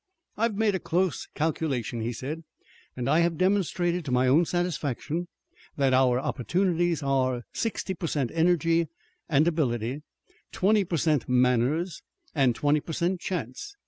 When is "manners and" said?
11.29-12.55